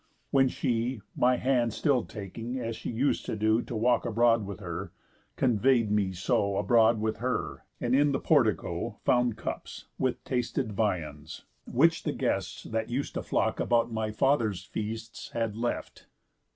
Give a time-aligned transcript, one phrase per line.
[0.31, 4.59] When she, (My hand still taking, as she us'd to do To walk abroad with
[4.59, 4.91] her)
[5.35, 11.45] convey'd me so Abroad with her, and in the portico Found cups, with tasted viands,
[11.67, 16.07] which the guests That us'd to flock about my father's feasts Had left.